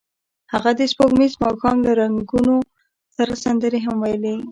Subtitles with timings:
[0.53, 2.55] هغوی د سپوږمیز ماښام له رنګونو
[3.15, 4.35] سره سندرې هم ویلې.